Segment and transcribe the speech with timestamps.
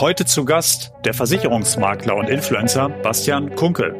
[0.00, 3.94] Heute zu Gast der Versicherungsmakler und Influencer Bastian Kunkel.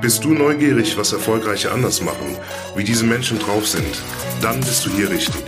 [0.00, 2.38] Bist du neugierig, was Erfolgreiche anders machen,
[2.74, 4.02] wie diese Menschen drauf sind?
[4.40, 5.44] Dann bist du hier richtig.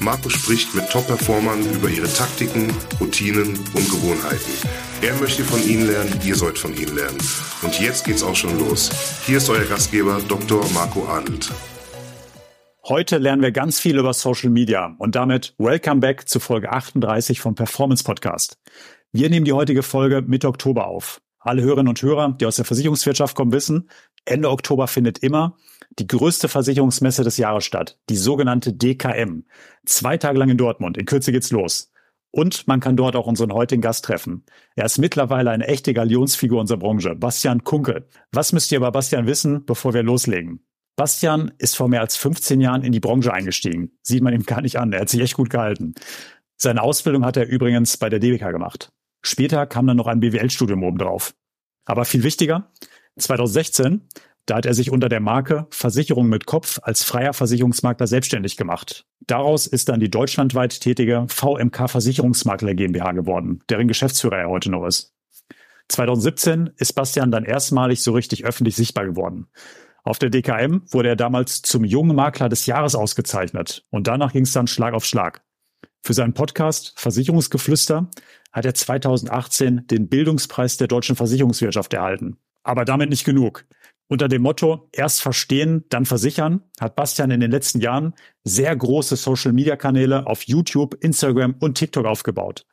[0.00, 4.52] Marco spricht mit Top-Performern über ihre Taktiken, Routinen und Gewohnheiten.
[5.02, 7.18] Er möchte von ihnen lernen, ihr sollt von ihnen lernen.
[7.60, 8.90] Und jetzt geht's auch schon los.
[9.26, 10.66] Hier ist euer Gastgeber Dr.
[10.72, 11.50] Marco Adelt.
[12.88, 17.40] Heute lernen wir ganz viel über Social Media und damit Welcome back zu Folge 38
[17.40, 18.60] vom Performance Podcast.
[19.10, 21.20] Wir nehmen die heutige Folge Mitte Oktober auf.
[21.40, 23.90] Alle Hörerinnen und Hörer, die aus der Versicherungswirtschaft kommen, wissen,
[24.24, 25.56] Ende Oktober findet immer
[25.98, 29.46] die größte Versicherungsmesse des Jahres statt, die sogenannte DKM.
[29.84, 30.96] Zwei Tage lang in Dortmund.
[30.96, 31.90] In Kürze geht's los.
[32.30, 34.44] Und man kann dort auch unseren heutigen Gast treffen.
[34.76, 38.06] Er ist mittlerweile eine echte Galionsfigur unserer Branche, Bastian Kunkel.
[38.30, 40.65] Was müsst ihr über Bastian wissen, bevor wir loslegen?
[40.96, 43.92] Bastian ist vor mehr als 15 Jahren in die Branche eingestiegen.
[44.02, 44.92] Sieht man ihm gar nicht an.
[44.92, 45.94] Er hat sich echt gut gehalten.
[46.56, 48.92] Seine Ausbildung hat er übrigens bei der DBK gemacht.
[49.22, 51.34] Später kam dann noch ein BWL-Studium obendrauf.
[51.84, 52.72] Aber viel wichtiger,
[53.18, 54.08] 2016,
[54.46, 59.04] da hat er sich unter der Marke Versicherung mit Kopf als freier Versicherungsmakler selbstständig gemacht.
[59.26, 64.86] Daraus ist dann die deutschlandweit tätige VMK Versicherungsmakler GmbH geworden, deren Geschäftsführer er heute noch
[64.86, 65.12] ist.
[65.88, 69.48] 2017 ist Bastian dann erstmalig so richtig öffentlich sichtbar geworden.
[70.06, 74.44] Auf der DKM wurde er damals zum jungen Makler des Jahres ausgezeichnet und danach ging
[74.44, 75.42] es dann Schlag auf Schlag.
[76.04, 78.08] Für seinen Podcast Versicherungsgeflüster
[78.52, 82.36] hat er 2018 den Bildungspreis der deutschen Versicherungswirtschaft erhalten.
[82.62, 83.64] Aber damit nicht genug.
[84.06, 89.16] Unter dem Motto erst verstehen, dann versichern hat Bastian in den letzten Jahren sehr große
[89.16, 92.64] Social-Media-Kanäle auf YouTube, Instagram und TikTok aufgebaut.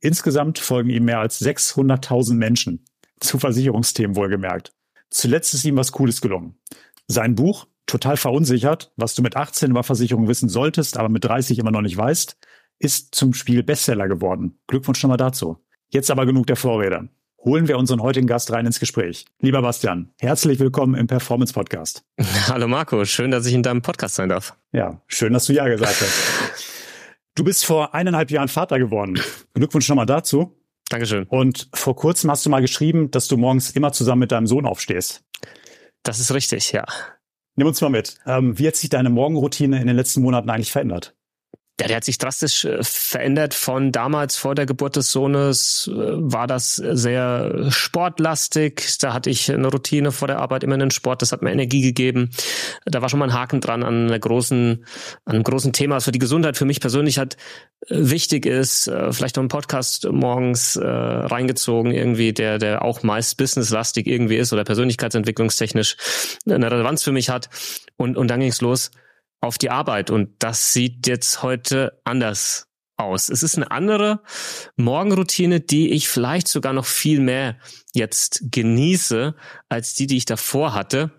[0.00, 2.84] Insgesamt folgen ihm mehr als 600.000 Menschen.
[3.18, 4.74] Zu Versicherungsthemen wohlgemerkt.
[5.12, 6.56] Zuletzt ist ihm was Cooles gelungen.
[7.06, 11.58] Sein Buch, total verunsichert, was du mit 18 über Versicherung wissen solltest, aber mit 30
[11.58, 12.38] immer noch nicht weißt,
[12.78, 14.58] ist zum Spiel Bestseller geworden.
[14.68, 15.58] Glückwunsch schon mal dazu.
[15.90, 17.10] Jetzt aber genug der Vorrede.
[17.44, 19.26] Holen wir unseren heutigen Gast rein ins Gespräch.
[19.38, 22.04] Lieber Bastian, herzlich willkommen im Performance Podcast.
[22.48, 24.56] Hallo Marco, schön, dass ich in deinem Podcast sein darf.
[24.72, 26.68] Ja, schön, dass du ja gesagt hast.
[27.34, 29.18] Du bist vor eineinhalb Jahren Vater geworden.
[29.54, 30.61] Glückwunsch schon mal dazu.
[30.92, 31.24] Dankeschön.
[31.24, 34.66] Und vor kurzem hast du mal geschrieben, dass du morgens immer zusammen mit deinem Sohn
[34.66, 35.24] aufstehst.
[36.02, 36.84] Das ist richtig, ja.
[37.56, 38.18] Nimm uns mal mit.
[38.26, 41.16] Ähm, wie hat sich deine Morgenroutine in den letzten Monaten eigentlich verändert?
[41.80, 43.54] Ja, der hat sich drastisch äh, verändert.
[43.54, 48.98] Von damals vor der Geburt des Sohnes äh, war das sehr sportlastig.
[49.00, 51.22] Da hatte ich eine Routine vor der Arbeit, immer einen Sport.
[51.22, 52.30] Das hat mir Energie gegeben.
[52.84, 54.84] Da war schon mal ein Haken dran an einer großen,
[55.24, 57.38] an einem großen Thema, was für die Gesundheit für mich persönlich halt
[57.88, 58.90] äh, wichtig ist.
[59.10, 64.52] Vielleicht noch ein Podcast morgens äh, reingezogen, irgendwie, der, der auch meist businesslastig irgendwie ist
[64.52, 65.96] oder persönlichkeitsentwicklungstechnisch
[66.46, 67.48] eine Relevanz für mich hat.
[67.96, 68.90] Und, und dann ging's los
[69.42, 73.28] auf die Arbeit und das sieht jetzt heute anders aus.
[73.28, 74.20] Es ist eine andere
[74.76, 77.56] Morgenroutine, die ich vielleicht sogar noch viel mehr
[77.92, 79.34] jetzt genieße
[79.68, 81.10] als die, die ich davor hatte.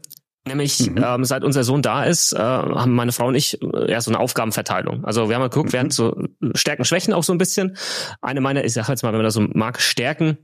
[0.45, 1.01] Nämlich mhm.
[1.03, 4.12] ähm, seit unser Sohn da ist, äh, haben meine Frau und ich äh, ja so
[4.12, 5.06] eine Aufgabenverteilung.
[5.06, 5.73] Also wir haben mal geguckt, mhm.
[5.73, 7.78] wir hatten so Stärken, Schwächen auch so ein bisschen.
[8.22, 10.38] Eine meiner, ich sag jetzt mal, wenn man das so mag, Stärken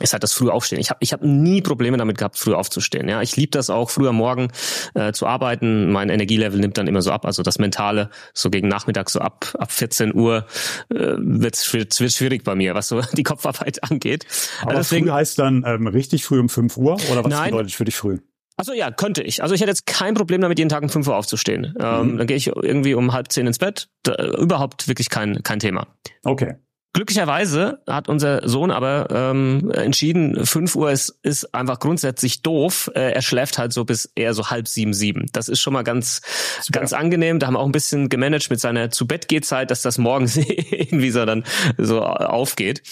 [0.00, 0.80] ist halt das frühe Aufstehen.
[0.80, 3.08] Ich habe ich hab nie Probleme damit gehabt, früh aufzustehen.
[3.08, 4.48] Ja, ich liebe das auch, früh am Morgen
[4.94, 5.92] äh, zu arbeiten.
[5.92, 7.26] Mein Energielevel nimmt dann immer so ab.
[7.26, 10.46] Also das Mentale, so gegen Nachmittag, so ab ab 14 Uhr
[10.90, 14.26] äh, wird's, wird's, schwierig bei mir, was so die Kopfarbeit angeht.
[14.62, 17.72] Aber Deswegen, früh heißt dann ähm, richtig früh um 5 Uhr oder was nein, bedeutet
[17.72, 18.18] für dich früh?
[18.56, 19.42] Also ja, könnte ich.
[19.42, 21.74] Also ich hätte jetzt kein Problem damit, jeden Tag um 5 Uhr aufzustehen.
[21.80, 22.18] Ähm, mhm.
[22.18, 23.88] Dann gehe ich irgendwie um halb zehn ins Bett.
[24.02, 25.86] Da, überhaupt wirklich kein kein Thema.
[26.22, 26.56] Okay.
[26.94, 32.90] Glücklicherweise hat unser Sohn aber ähm, entschieden, 5 Uhr ist, ist einfach grundsätzlich doof.
[32.94, 35.26] Äh, er schläft halt so bis eher so halb sieben, sieben.
[35.32, 36.20] Das ist schon mal ganz,
[36.60, 36.80] Super.
[36.80, 37.38] ganz angenehm.
[37.38, 39.96] Da haben wir auch ein bisschen gemanagt mit seiner zu Bett geht Zeit, dass das
[39.96, 40.36] morgens
[40.70, 41.44] irgendwie so dann
[41.78, 42.82] so aufgeht.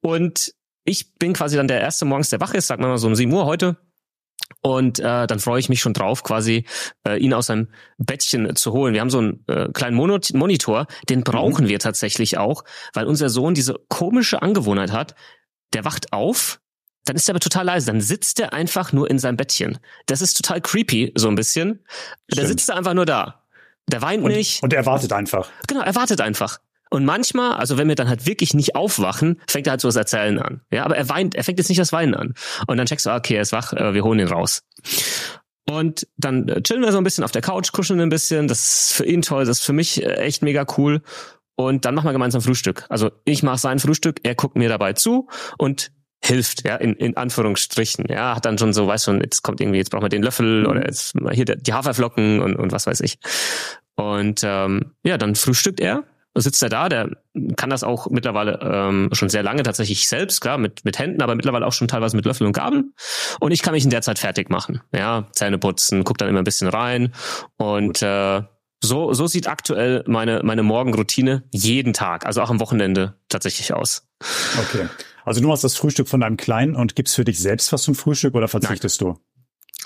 [0.00, 0.54] Und
[0.84, 3.32] ich bin quasi dann der erste morgens, der wach ist, wir mal so um sieben
[3.32, 3.76] Uhr heute.
[4.60, 6.64] Und äh, dann freue ich mich schon drauf, quasi
[7.06, 8.92] äh, ihn aus seinem Bettchen zu holen.
[8.92, 11.68] Wir haben so einen äh, kleinen Mono Monitor, den brauchen mhm.
[11.68, 15.14] wir tatsächlich auch, weil unser Sohn diese komische Angewohnheit hat,
[15.74, 16.60] der wacht auf,
[17.04, 17.86] dann ist er aber total leise.
[17.86, 19.78] Dann sitzt er einfach nur in seinem Bettchen.
[20.06, 21.84] Das ist total creepy, so ein bisschen.
[22.26, 22.38] Stimmt.
[22.38, 23.44] Der sitzt da einfach nur da.
[23.90, 24.62] Der weint und, nicht.
[24.62, 25.50] Und er wartet einfach.
[25.66, 26.58] Genau, er wartet einfach.
[26.90, 29.96] Und manchmal, also wenn wir dann halt wirklich nicht aufwachen, fängt er halt so das
[29.96, 30.60] Erzählen an.
[30.70, 32.34] Ja, aber er weint, er fängt jetzt nicht das Weinen an.
[32.66, 34.62] Und dann checkst du, okay, er ist wach, äh, wir holen ihn raus.
[35.68, 38.48] Und dann äh, chillen wir so ein bisschen auf der Couch, kuscheln ein bisschen.
[38.48, 41.02] Das ist für ihn toll, das ist für mich äh, echt mega cool.
[41.56, 42.86] Und dann machen wir gemeinsam Frühstück.
[42.88, 45.90] Also ich mache sein Frühstück, er guckt mir dabei zu und
[46.24, 48.06] hilft, ja, in, in Anführungsstrichen.
[48.08, 50.66] Ja, hat dann schon so, weißt schon, jetzt kommt irgendwie, jetzt brauchen wir den Löffel
[50.66, 53.18] oder jetzt hier die Haferflocken und, und was weiß ich.
[53.96, 56.04] Und ähm, ja, dann frühstückt er
[56.40, 57.10] sitzt er da, der
[57.56, 61.34] kann das auch mittlerweile ähm, schon sehr lange tatsächlich selbst, klar, mit, mit Händen, aber
[61.34, 62.84] mittlerweile auch schon teilweise mit Löffel und Gabel.
[63.40, 64.80] Und ich kann mich in der Zeit fertig machen.
[64.92, 67.12] Ja, Zähne putzen, guck dann immer ein bisschen rein.
[67.56, 68.42] Und äh,
[68.82, 74.08] so, so sieht aktuell meine, meine Morgenroutine jeden Tag, also auch am Wochenende tatsächlich aus.
[74.58, 74.88] Okay.
[75.24, 77.94] Also du machst das Frühstück von deinem Kleinen und gibst für dich selbst was zum
[77.94, 79.14] Frühstück oder verzichtest Nein.
[79.14, 79.20] du?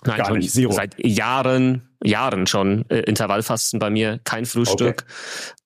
[0.04, 0.72] Nein, Gar nicht, Zero.
[0.72, 5.04] seit Jahren, Jahren schon äh, Intervallfasten bei mir, kein Frühstück.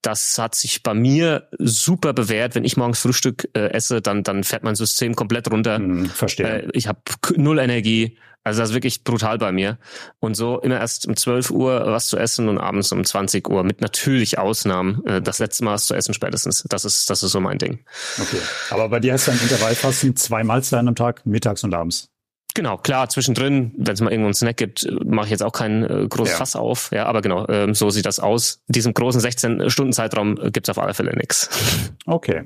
[0.02, 2.54] Das hat sich bei mir super bewährt.
[2.54, 5.76] Wenn ich morgens Frühstück äh, esse, dann dann fährt mein System komplett runter.
[5.76, 6.62] Hm, verstehe.
[6.62, 7.00] Äh, ich habe
[7.36, 8.18] null Energie.
[8.44, 9.76] Also das ist wirklich brutal bei mir.
[10.20, 13.64] Und so immer erst um 12 Uhr was zu essen und abends um 20 Uhr
[13.64, 15.04] mit natürlich Ausnahmen.
[15.04, 16.64] Äh, das letzte Mal was zu essen spätestens.
[16.68, 17.80] Das ist das ist so mein Ding.
[18.20, 18.38] Okay.
[18.70, 22.08] Aber bei dir hast du ein Intervallfasten zwei Mahlzeiten am Tag, mittags und abends.
[22.56, 25.84] Genau, klar, zwischendrin, wenn es mal irgendwo einen Snack gibt, mache ich jetzt auch kein
[25.84, 26.38] äh, großes Ja.
[26.38, 26.90] Fass auf.
[26.90, 28.62] Ja, aber genau, ähm, so sieht das aus.
[28.68, 31.50] In diesem großen 16-Stunden-Zeitraum äh, gibt's auf alle Fälle nix.
[32.06, 32.44] Okay.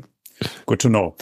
[0.66, 1.16] Good to know.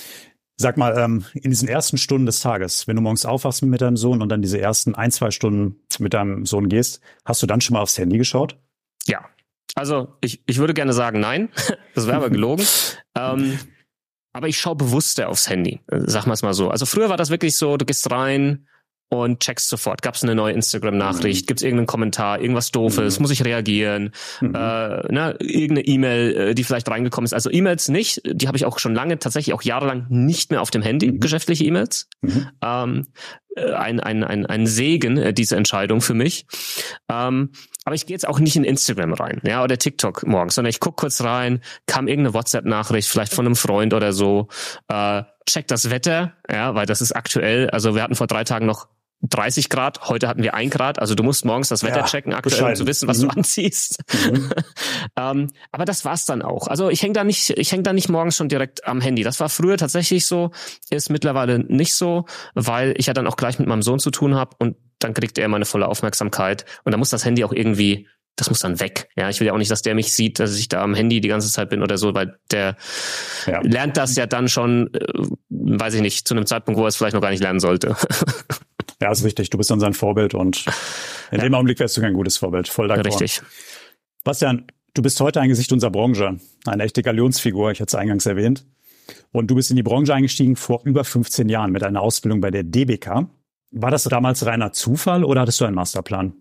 [0.56, 3.96] Sag mal, ähm, in diesen ersten Stunden des Tages, wenn du morgens aufwachst mit deinem
[3.96, 7.61] Sohn und dann diese ersten ein, zwei Stunden mit deinem Sohn gehst, hast du dann
[7.61, 8.56] schon mal aufs Handy geschaut?
[9.06, 9.29] Ja.
[9.75, 11.50] Also ich, ich würde gerne sagen nein,
[11.94, 12.64] das wäre aber gelogen.
[13.19, 13.58] ähm,
[14.32, 16.70] aber ich schaue bewusster aufs Handy, äh, sag mal es mal so.
[16.70, 18.67] Also früher war das wirklich so, du gehst rein
[19.11, 20.03] und checkst sofort.
[20.03, 21.47] Gab es eine neue Instagram-Nachricht?
[21.47, 22.41] Gibt es irgendeinen Kommentar?
[22.41, 23.19] Irgendwas Doofes?
[23.19, 23.23] Mhm.
[23.23, 24.13] Muss ich reagieren?
[24.41, 24.55] Mhm.
[24.55, 27.33] Äh, ne, irgendeine E-Mail, äh, die vielleicht reingekommen ist.
[27.33, 28.21] Also E-Mails nicht.
[28.25, 31.21] Die habe ich auch schon lange, tatsächlich auch jahrelang nicht mehr auf dem Handy, Mhm.
[31.21, 32.09] geschäftliche E-Mails.
[32.21, 32.49] Mhm.
[32.63, 33.07] Ähm,
[33.57, 36.47] äh, ein, ein, ein, ein Segen, äh, diese Entscheidung für mich.
[37.09, 37.51] Ähm,
[37.85, 40.81] aber ich gehe jetzt auch nicht in Instagram rein, ja, oder TikTok morgens, sondern ich
[40.81, 44.49] guck kurz rein, kam irgendeine WhatsApp-Nachricht, vielleicht von einem Freund oder so,
[44.89, 48.67] äh, check das Wetter, ja, weil das ist aktuell, also wir hatten vor drei Tagen
[48.67, 48.89] noch
[49.23, 52.32] 30 Grad, heute hatten wir ein Grad, also du musst morgens das Wetter Ja, checken,
[52.32, 53.23] aktuell, um zu wissen, was Mhm.
[53.23, 53.99] du anziehst.
[54.31, 54.50] Mhm.
[55.17, 56.69] ähm, aber das war's dann auch.
[56.69, 59.25] Also ich hänge da nicht, ich häng da nicht morgens schon direkt am Handy.
[59.25, 60.53] Das war früher tatsächlich so,
[60.91, 64.37] ist mittlerweile nicht so, weil ich ja dann auch gleich mit meinem Sohn zu tun
[64.37, 68.06] habe und dann kriegt er meine volle Aufmerksamkeit und da muss das Handy auch irgendwie
[68.37, 69.09] das muss dann weg.
[69.17, 71.21] Ja, ich will ja auch nicht, dass der mich sieht, dass ich da am Handy
[71.21, 72.76] die ganze Zeit bin oder so, weil der
[73.49, 73.59] Ja.
[73.62, 75.00] lernt das ja dann schon, äh,
[75.49, 77.97] weiß ich nicht, zu einem Zeitpunkt, wo er es vielleicht noch gar nicht lernen sollte.
[79.00, 79.50] Ja, ist richtig.
[79.50, 80.65] Du bist dann sein Vorbild und
[81.31, 82.69] in dem Augenblick wärst du kein gutes Vorbild.
[82.69, 83.06] Voll d'accord.
[83.06, 83.43] Richtig.
[84.25, 86.39] Bastian, du bist heute ein Gesicht unserer Branche.
[86.67, 88.67] Eine echte Galionsfigur, ich hatte es eingangs erwähnt.
[89.33, 92.50] Und du bist in die Branche eingestiegen vor über 15 Jahren mit einer Ausbildung bei
[92.50, 93.29] der DBK.
[93.71, 96.35] War das damals reiner Zufall oder hattest du einen Masterplan?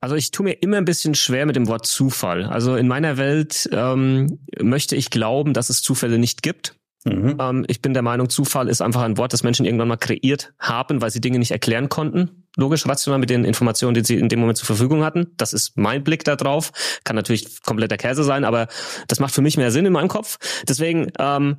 [0.00, 2.44] Also ich tue mir immer ein bisschen schwer mit dem Wort Zufall.
[2.44, 6.79] Also in meiner Welt ähm, möchte ich glauben, dass es Zufälle nicht gibt.
[7.04, 7.36] Mhm.
[7.40, 10.52] Ähm, ich bin der Meinung, Zufall ist einfach ein Wort, das Menschen irgendwann mal kreiert
[10.58, 12.44] haben, weil sie Dinge nicht erklären konnten.
[12.56, 15.32] Logisch, rational mit den Informationen, die sie in dem Moment zur Verfügung hatten.
[15.36, 16.72] Das ist mein Blick da drauf.
[17.04, 18.68] Kann natürlich kompletter Käse sein, aber
[19.08, 20.38] das macht für mich mehr Sinn in meinem Kopf.
[20.68, 21.56] Deswegen ähm,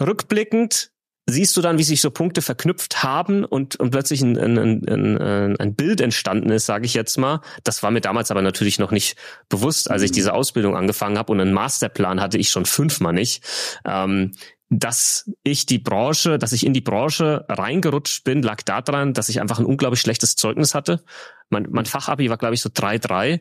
[0.00, 0.90] rückblickend
[1.26, 5.18] siehst du dann, wie sich so Punkte verknüpft haben und, und plötzlich ein, ein, ein,
[5.18, 7.40] ein, ein Bild entstanden ist, sage ich jetzt mal.
[7.64, 9.16] Das war mir damals aber natürlich noch nicht
[9.48, 13.42] bewusst, als ich diese Ausbildung angefangen habe und einen Masterplan hatte ich schon fünfmal nicht.
[13.86, 14.32] Ähm,
[14.78, 19.40] dass ich die Branche, dass ich in die Branche reingerutscht bin, lag daran, dass ich
[19.40, 21.04] einfach ein unglaublich schlechtes Zeugnis hatte.
[21.48, 23.40] Mein, mein Fachabi war, glaube ich, so 3-3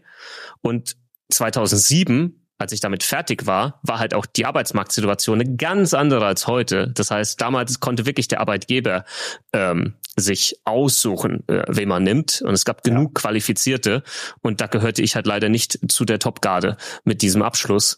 [0.61, 0.95] und
[1.31, 6.47] 2007 als ich damit fertig war, war halt auch die Arbeitsmarktsituation eine ganz andere als
[6.47, 6.87] heute.
[6.93, 9.03] Das heißt, damals konnte wirklich der Arbeitgeber
[9.51, 12.41] ähm, sich aussuchen, äh, wen man nimmt.
[12.41, 14.03] Und es gab genug Qualifizierte.
[14.41, 17.97] Und da gehörte ich halt leider nicht zu der Topgarde mit diesem Abschluss.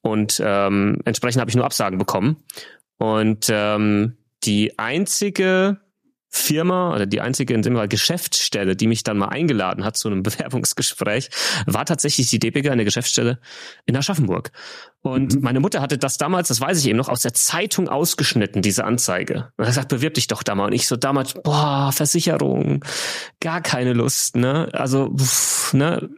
[0.00, 2.36] Und ähm, entsprechend habe ich nur Absagen bekommen.
[2.98, 5.78] Und ähm, die einzige
[6.28, 10.08] Firma oder die einzige in dem Fall Geschäftsstelle, die mich dann mal eingeladen hat zu
[10.08, 11.30] einem Bewerbungsgespräch,
[11.66, 13.38] war tatsächlich die DPG, eine Geschäftsstelle
[13.86, 14.50] in Aschaffenburg.
[15.00, 15.40] Und Mhm.
[15.40, 18.84] meine Mutter hatte das damals, das weiß ich eben noch, aus der Zeitung ausgeschnitten, diese
[18.84, 19.52] Anzeige.
[19.56, 20.66] Und er sagt, bewirb dich doch da mal.
[20.66, 22.84] Und ich so damals, boah, Versicherung,
[23.40, 24.68] gar keine Lust, ne?
[24.72, 26.10] Also, pff, ne?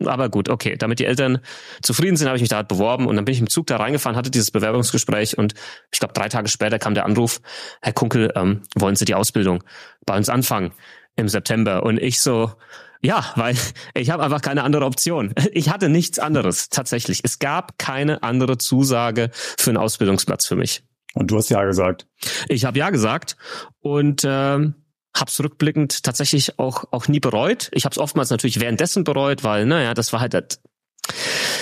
[0.00, 0.76] Aber gut, okay.
[0.76, 1.38] Damit die Eltern
[1.82, 3.76] zufrieden sind, habe ich mich da halt beworben und dann bin ich im Zug da
[3.76, 5.54] reingefahren, hatte dieses Bewerbungsgespräch und
[5.92, 7.40] ich glaube drei Tage später kam der Anruf,
[7.80, 9.62] Herr Kunkel, ähm, wollen Sie die Ausbildung
[10.04, 10.72] bei uns anfangen
[11.16, 11.84] im September?
[11.84, 12.52] Und ich so,
[13.00, 13.56] ja, weil
[13.94, 15.32] ich habe einfach keine andere Option.
[15.52, 17.20] Ich hatte nichts anderes tatsächlich.
[17.22, 20.82] Es gab keine andere Zusage für einen Ausbildungsplatz für mich.
[21.14, 22.06] Und du hast ja gesagt.
[22.48, 23.36] Ich habe ja gesagt
[23.80, 24.74] und ähm,
[25.14, 27.70] hab's rückblickend tatsächlich auch auch nie bereut.
[27.72, 30.60] Ich habe es oftmals natürlich währenddessen bereut, weil naja, das war halt das,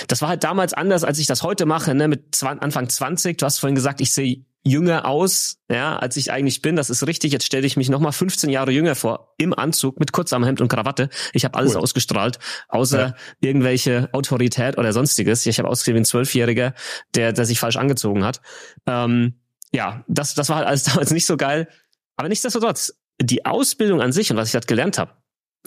[0.07, 3.37] das war halt damals anders, als ich das heute mache, ne, mit 20, Anfang 20.
[3.37, 6.75] Du hast vorhin gesagt, ich sehe jünger aus, ja, als ich eigentlich bin.
[6.75, 7.33] Das ist richtig.
[7.33, 11.09] Jetzt stelle ich mich nochmal 15 Jahre jünger vor, im Anzug, mit Kurzarmhemd und Krawatte.
[11.33, 11.81] Ich habe alles cool.
[11.81, 13.15] ausgestrahlt, außer ja.
[13.41, 15.45] irgendwelche Autorität oder sonstiges.
[15.45, 16.73] Ich habe ausgesehen wie ein Zwölfjähriger,
[17.13, 18.41] der, der sich falsch angezogen hat.
[18.87, 19.35] Ähm,
[19.73, 21.67] ja, das, das war halt alles damals nicht so geil.
[22.15, 22.93] Aber nichtsdestotrotz,
[23.23, 25.11] die Ausbildung an sich und was ich halt gelernt habe,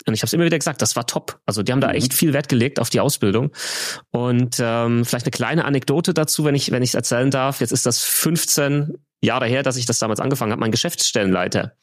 [0.04, 1.40] und ich habe es immer wieder gesagt, das war top.
[1.46, 1.94] Also die haben da mhm.
[1.94, 3.50] echt viel Wert gelegt auf die Ausbildung.
[4.10, 7.60] Und ähm, vielleicht eine kleine Anekdote dazu, wenn ich wenn ich erzählen darf.
[7.60, 10.60] Jetzt ist das 15 Jahre her, dass ich das damals angefangen habe.
[10.60, 11.76] Mein Geschäftsstellenleiter,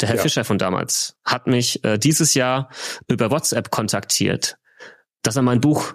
[0.00, 0.22] der Herr ja.
[0.22, 2.70] Fischer von damals, hat mich äh, dieses Jahr
[3.08, 4.56] über WhatsApp kontaktiert,
[5.22, 5.94] dass er mein Buch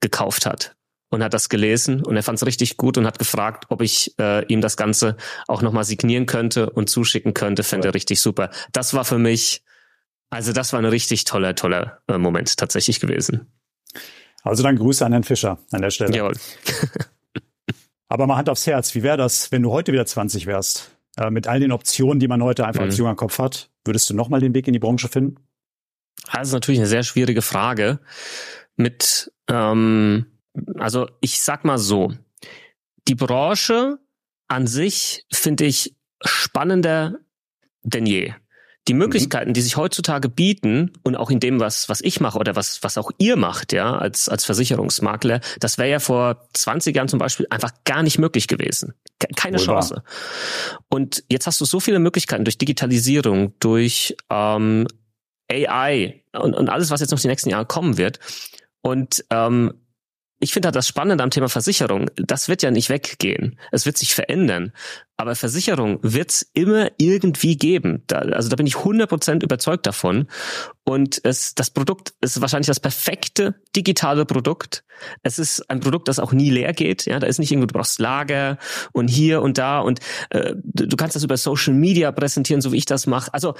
[0.00, 0.74] gekauft hat
[1.14, 4.14] und hat das gelesen und er fand es richtig gut und hat gefragt, ob ich
[4.18, 5.16] äh, ihm das Ganze
[5.46, 7.62] auch nochmal signieren könnte und zuschicken könnte.
[7.62, 8.50] Fände er richtig super.
[8.72, 9.62] Das war für mich
[10.34, 13.52] also das war ein richtig toller, toller äh, Moment tatsächlich gewesen.
[14.42, 16.12] Also dann Grüße an Herrn Fischer an der Stelle.
[16.12, 16.34] Jawohl.
[18.08, 20.90] Aber mal Hand aufs Herz, wie wäre das, wenn du heute wieder 20 wärst?
[21.16, 22.86] Äh, mit all den Optionen, die man heute einfach mhm.
[22.86, 25.36] als junger Kopf hat, würdest du nochmal den Weg in die Branche finden?
[26.32, 28.00] Das ist natürlich eine sehr schwierige Frage.
[28.74, 30.26] Mit, ähm,
[30.78, 32.12] also ich sag mal so,
[33.08, 33.98] die Branche
[34.48, 37.18] an sich finde ich spannender
[37.82, 38.32] denn je
[38.88, 39.00] die mhm.
[39.00, 42.82] Möglichkeiten, die sich heutzutage bieten und auch in dem, was, was ich mache oder was,
[42.82, 47.18] was auch ihr macht, ja, als, als Versicherungsmakler, das wäre ja vor 20 Jahren zum
[47.18, 48.94] Beispiel einfach gar nicht möglich gewesen.
[49.36, 49.96] Keine Wohl Chance.
[49.96, 50.04] Wahr.
[50.88, 54.86] Und jetzt hast du so viele Möglichkeiten durch Digitalisierung, durch ähm,
[55.50, 58.18] AI und, und alles, was jetzt noch die nächsten Jahre kommen wird.
[58.82, 59.72] Und ähm,
[60.40, 63.58] ich finde halt das Spannende am Thema Versicherung, das wird ja nicht weggehen.
[63.72, 64.72] Es wird sich verändern.
[65.16, 68.02] Aber Versicherung wird es immer irgendwie geben.
[68.08, 70.26] Da, also da bin ich 100% überzeugt davon.
[70.82, 74.84] Und es, das Produkt ist wahrscheinlich das perfekte digitale Produkt.
[75.22, 77.06] Es ist ein Produkt, das auch nie leer geht.
[77.06, 78.58] Ja, da ist nicht irgendwo, du brauchst Lager
[78.92, 80.00] und hier und da und
[80.30, 83.32] äh, du kannst das über Social Media präsentieren, so wie ich das mache.
[83.32, 83.54] Also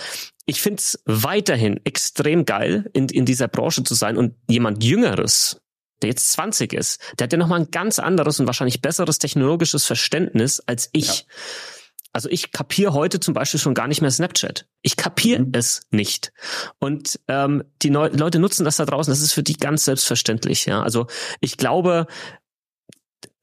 [0.47, 5.61] ich finde es weiterhin extrem geil, in, in dieser Branche zu sein und jemand Jüngeres
[6.05, 9.87] der jetzt 20 ist, der hat ja nochmal ein ganz anderes und wahrscheinlich besseres technologisches
[9.87, 11.07] Verständnis als ich.
[11.07, 11.25] Ja.
[12.13, 14.67] Also ich kapiere heute zum Beispiel schon gar nicht mehr Snapchat.
[14.83, 15.53] Ich kapiere mhm.
[15.53, 16.33] es nicht.
[16.79, 19.11] Und ähm, die Neu Leute nutzen das da draußen.
[19.11, 20.67] Das ist für die ganz selbstverständlich.
[20.67, 21.09] Ja, also
[21.41, 22.07] ich glaube,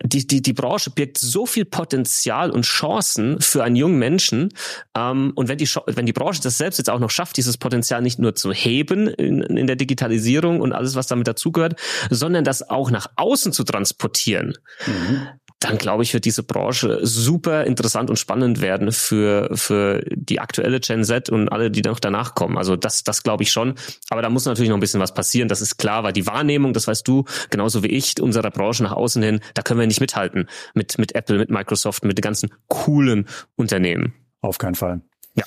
[0.04, 4.50] die, die, die Branche birgt so viel Potenzial und Chancen für einen jungen Menschen.
[4.96, 8.02] Ähm, und wenn die, wenn die Branche das selbst jetzt auch noch schafft, dieses Potenzial
[8.02, 12.70] nicht nur zu heben in, in der Digitalisierung und alles, was damit dazugehört, sondern das
[12.70, 14.54] auch nach außen zu transportieren,
[14.86, 15.28] mhm
[15.62, 20.80] dann glaube ich, wird diese Branche super interessant und spannend werden für, für die aktuelle
[20.80, 22.58] Gen Z und alle, die noch danach kommen.
[22.58, 23.76] Also das, das glaube ich schon.
[24.10, 25.48] Aber da muss natürlich noch ein bisschen was passieren.
[25.48, 28.94] Das ist klar, weil die Wahrnehmung, das weißt du, genauso wie ich, unserer Branche nach
[28.94, 32.50] außen hin, da können wir nicht mithalten mit, mit Apple, mit Microsoft, mit den ganzen
[32.68, 34.16] coolen Unternehmen.
[34.42, 35.02] Auf keinen Fall.
[35.36, 35.44] Ja.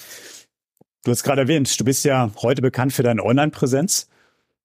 [1.04, 4.08] Du hast gerade erwähnt, du bist ja heute bekannt für deine Online-Präsenz.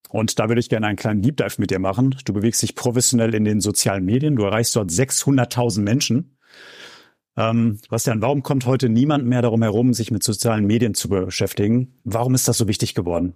[0.10, 2.16] Und da würde ich gerne einen kleinen Deep Dive mit dir machen.
[2.26, 4.36] Du bewegst dich professionell in den sozialen Medien.
[4.36, 6.38] Du erreichst dort 600.000 Menschen.
[7.38, 12.00] Ähm, Bastian, warum kommt heute niemand mehr darum herum, sich mit sozialen Medien zu beschäftigen?
[12.04, 13.36] Warum ist das so wichtig geworden?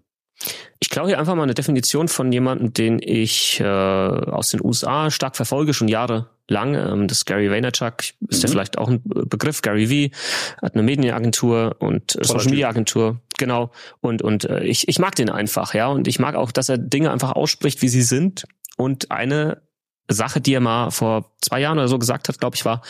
[0.80, 5.12] Ich glaube hier einfach mal eine Definition von jemandem, den ich äh, aus den USA
[5.12, 6.76] stark verfolge, schon Jahre lang.
[6.76, 8.42] Ähm, das Gary Vaynerchuk ist mhm.
[8.42, 9.62] ja vielleicht auch ein Begriff.
[9.62, 10.16] Gary V
[10.62, 13.72] hat eine Medienagentur und äh, Social Media Agentur, genau.
[14.02, 15.88] Und und äh, ich ich mag den einfach, ja.
[15.88, 18.46] Und ich mag auch, dass er Dinge einfach ausspricht, wie sie sind.
[18.78, 19.62] Und eine
[20.10, 22.82] Sache, die er mal vor zwei Jahren oder so gesagt hat, glaube ich, war: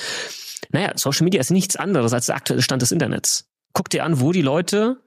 [0.71, 3.49] Naja, Social Media ist nichts anderes als der aktuelle Stand des Internets.
[3.73, 4.97] Guck dir an, wo die Leute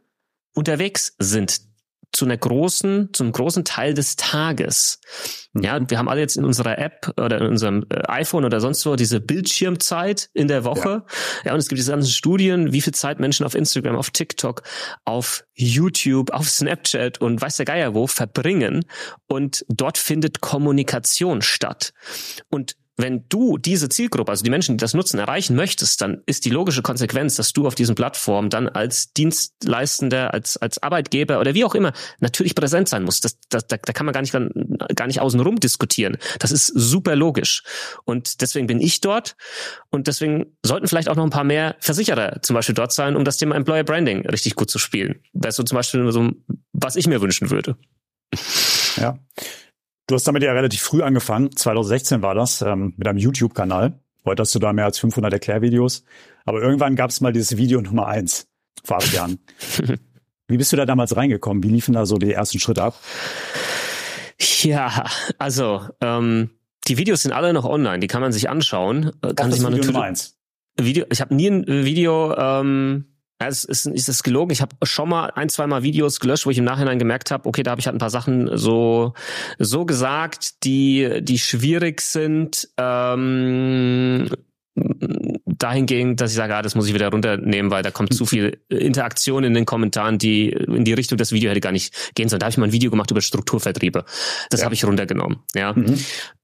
[0.54, 1.60] unterwegs sind
[2.16, 5.00] zu einer großen, zum großen Teil des Tages.
[5.54, 5.90] Ja, mhm.
[5.90, 8.96] wir haben alle jetzt in unserer App oder in unserem äh, iPhone oder sonst wo
[8.96, 11.04] diese Bildschirmzeit in der Woche.
[11.44, 11.46] Ja.
[11.46, 14.62] ja, und es gibt diese ganzen Studien, wie viel Zeit Menschen auf Instagram, auf TikTok,
[15.04, 18.84] auf YouTube, auf Snapchat und weiß der Geier wo verbringen.
[19.26, 21.92] Und dort findet Kommunikation statt.
[22.48, 26.44] Und wenn du diese Zielgruppe, also die Menschen, die das nutzen, erreichen möchtest, dann ist
[26.46, 31.54] die logische Konsequenz, dass du auf diesen Plattformen dann als Dienstleistender, als, als Arbeitgeber oder
[31.54, 33.24] wie auch immer natürlich präsent sein musst.
[33.24, 34.32] Das, das, da, da kann man gar nicht,
[34.94, 36.16] gar nicht außenrum diskutieren.
[36.38, 37.62] Das ist super logisch.
[38.04, 39.36] Und deswegen bin ich dort
[39.90, 43.24] und deswegen sollten vielleicht auch noch ein paar mehr Versicherer zum Beispiel dort sein, um
[43.24, 45.20] das Thema Employer Branding richtig gut zu spielen.
[45.34, 46.30] Das ist so zum Beispiel so,
[46.72, 47.76] was ich mir wünschen würde.
[48.96, 49.18] Ja.
[50.06, 51.54] Du hast damit ja relativ früh angefangen.
[51.54, 53.98] 2016 war das, ähm, mit einem YouTube-Kanal.
[54.24, 56.04] Heute hast du da mehr als 500 Erklärvideos.
[56.44, 58.46] Aber irgendwann gab es mal dieses Video Nummer eins
[58.84, 59.38] vor acht Jahren.
[60.48, 61.64] Wie bist du da damals reingekommen?
[61.64, 63.00] Wie liefen da so die ersten Schritte ab?
[64.62, 65.06] Ja,
[65.38, 66.50] also ähm,
[66.86, 69.10] die Videos sind alle noch online, die kann man sich anschauen.
[69.22, 70.36] Äh, kann sich mal Video Nummer eins.
[70.78, 74.52] Video, ich habe nie ein Video, ähm, es ist, ist es gelogen.
[74.52, 77.46] Ich habe schon mal ein, zwei Mal Videos gelöscht, wo ich im Nachhinein gemerkt habe,
[77.48, 79.12] okay, da habe ich halt ein paar Sachen so
[79.58, 82.68] so gesagt, die die schwierig sind.
[82.78, 84.28] Ähm,
[85.58, 88.58] dahingehend, dass ich sage, ah, das muss ich wieder runternehmen, weil da kommt zu viel
[88.68, 92.40] Interaktion in den Kommentaren, die in die Richtung das Video hätte gar nicht gehen sollen.
[92.40, 94.04] Da habe ich mal ein Video gemacht über Strukturvertriebe.
[94.50, 94.64] Das ja.
[94.64, 95.38] habe ich runtergenommen.
[95.54, 95.72] Ja.
[95.72, 95.98] Mhm.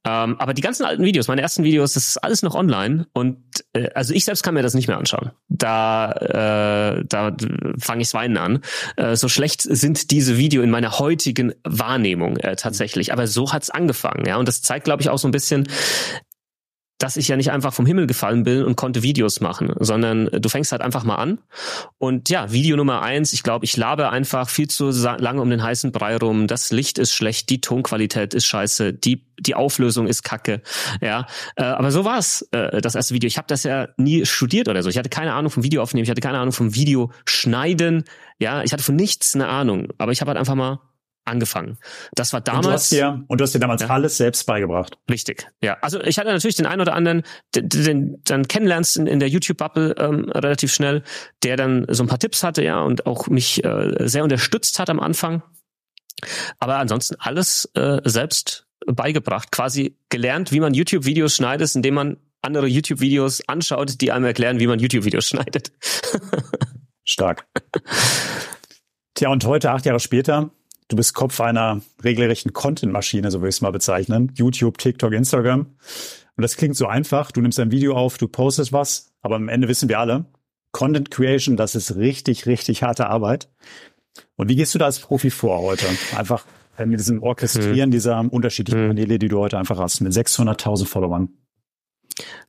[0.05, 3.39] Ähm, aber die ganzen alten Videos, meine ersten Videos, das ist alles noch online und
[3.73, 5.31] äh, also ich selbst kann mir das nicht mehr anschauen.
[5.49, 7.37] Da äh, da
[7.79, 8.61] fange ich weinen an.
[8.97, 13.13] Äh, so schlecht sind diese Video in meiner heutigen Wahrnehmung äh, tatsächlich.
[13.13, 14.37] Aber so hat's angefangen, ja.
[14.37, 15.69] Und das zeigt, glaube ich, auch so ein bisschen,
[17.03, 20.49] dass ich ja nicht einfach vom Himmel gefallen bin und konnte Videos machen, sondern du
[20.49, 21.39] fängst halt einfach mal an.
[21.99, 25.65] Und ja, Video Nummer eins, ich glaube, ich labe einfach viel zu lange um den
[25.65, 26.47] heißen Brei rum.
[26.47, 30.63] Das Licht ist schlecht, die Tonqualität ist scheiße, die, die Auflösung ist kacke.
[31.01, 33.27] Ja, äh, aber so war's äh, das erste Video.
[33.27, 34.89] Ich habe das ja nie studiert oder so.
[34.89, 38.05] Ich hatte keine Ahnung vom Video aufnehmen, ich hatte keine Ahnung vom Video schneiden.
[38.39, 40.79] Ja, ich hatte von nichts eine Ahnung, aber ich habe halt einfach mal
[41.25, 41.79] angefangen.
[42.15, 42.67] Das war damals.
[42.67, 44.99] Und du hast dir, und du hast dir damals ja, alles selbst beigebracht.
[45.11, 45.77] Richtig, ja.
[45.81, 47.23] Also ich hatte natürlich den einen oder anderen,
[47.55, 51.03] den, den dann kennenlernst in, in der YouTube-Bubble ähm, relativ schnell,
[51.43, 54.91] der dann so ein paar Tipps hatte, ja, und auch mich äh, sehr unterstützt hat
[54.91, 55.43] am Anfang.
[56.59, 62.67] Aber ansonsten alles äh, selbst beigebracht, quasi gelernt, wie man YouTube-Videos schneidet, indem man andere
[62.67, 65.73] YouTube-Videos anschaut, die einem erklären, wie man YouTube-Videos schneidet.
[67.05, 67.47] Stark.
[69.15, 70.51] Tja, und heute, acht Jahre später,
[70.89, 74.33] Du bist Kopf einer regelrechten Content-Maschine, so würde ich es mal bezeichnen.
[74.35, 75.61] YouTube, TikTok, Instagram.
[76.37, 77.33] Und das klingt so einfach.
[77.33, 80.27] Du nimmst ein Video auf, du postest was, aber am Ende wissen wir alle,
[80.73, 83.49] Content Creation, das ist richtig, richtig harte Arbeit.
[84.37, 85.87] Und wie gehst du da als Profi vor heute?
[86.17, 86.45] Einfach
[86.79, 87.91] äh, mit diesem Orchestrieren hm.
[87.91, 88.89] dieser unterschiedlichen hm.
[88.89, 91.29] Kanäle, die du heute einfach hast, mit 600.000 Followern.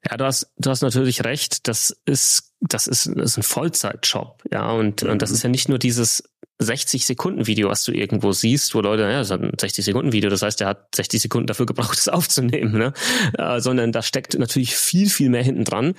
[0.10, 1.68] Ja, du hast, du hast natürlich recht.
[1.68, 4.44] Das ist, das ist, das ist ein Vollzeitjob.
[4.52, 5.12] Ja, und, mhm.
[5.12, 6.24] und das ist ja nicht nur dieses
[6.60, 10.12] 60 Sekunden Video, was du irgendwo siehst, wo Leute, ja, das hat ein 60 Sekunden
[10.12, 12.94] Video, das heißt, der hat 60 Sekunden dafür gebraucht, das aufzunehmen, ne?
[13.38, 15.96] Äh, sondern da steckt natürlich viel, viel mehr hinten dran.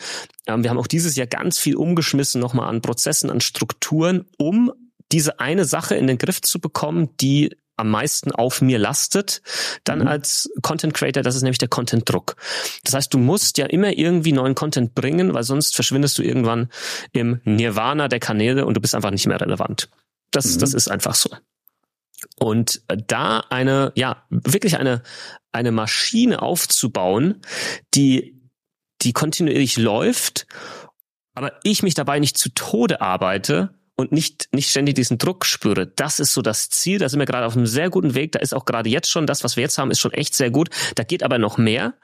[0.47, 4.73] Ähm, wir haben auch dieses Jahr ganz viel umgeschmissen nochmal an Prozessen, an Strukturen, um
[5.13, 9.43] diese eine Sache in den Griff zu bekommen, die am meisten auf mir lastet,
[9.85, 10.09] dann mhm.
[10.09, 12.37] als Content Creator, das ist nämlich der Content Druck.
[12.85, 16.69] Das heißt, du musst ja immer irgendwie neuen Content bringen, weil sonst verschwindest du irgendwann
[17.13, 19.89] im Nirvana der Kanäle und du bist einfach nicht mehr relevant.
[20.31, 20.61] Das, mhm.
[20.61, 21.31] das ist einfach so.
[22.39, 25.03] Und da eine, ja, wirklich eine,
[25.53, 27.43] eine Maschine aufzubauen,
[27.95, 28.41] die,
[29.03, 30.47] die kontinuierlich läuft,
[31.35, 35.87] aber ich mich dabei nicht zu Tode arbeite, und nicht, nicht ständig diesen Druck spüre.
[35.87, 36.99] Das ist so das Ziel.
[36.99, 38.33] Da sind wir gerade auf einem sehr guten Weg.
[38.33, 40.51] Da ist auch gerade jetzt schon das, was wir jetzt haben, ist schon echt sehr
[40.51, 40.71] gut.
[40.97, 41.95] Da geht aber noch mehr.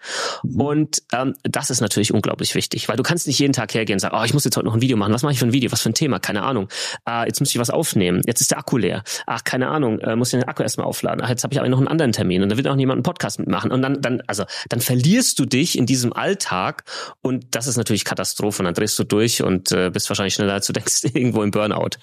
[0.44, 0.60] Mhm.
[0.60, 4.00] Und ähm, das ist natürlich unglaublich wichtig, weil du kannst nicht jeden Tag hergehen und
[4.00, 5.12] sagen, oh, ich muss jetzt heute noch ein Video machen.
[5.12, 5.72] Was mache ich für ein Video?
[5.72, 6.20] Was für ein Thema?
[6.20, 6.68] Keine Ahnung.
[7.04, 8.22] Ah, jetzt muss ich was aufnehmen.
[8.24, 9.02] Jetzt ist der Akku leer.
[9.26, 9.98] Ach, keine Ahnung.
[9.98, 11.22] Äh, muss ich den Akku erstmal aufladen.
[11.24, 13.02] Ach, jetzt habe ich aber noch einen anderen Termin und da will auch jemand einen
[13.02, 13.72] Podcast mitmachen.
[13.72, 16.84] Und dann, dann, also, dann verlierst du dich in diesem Alltag
[17.20, 18.60] und das ist natürlich Katastrophe.
[18.62, 21.50] Und dann drehst du durch und äh, bist wahrscheinlich schneller, als du denkst, irgendwo im
[21.50, 21.79] Burnout.
[21.80, 21.98] Burnout.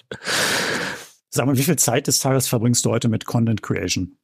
[1.30, 4.18] Sag mal, wie viel Zeit des Tages verbringst du heute mit Content Creation?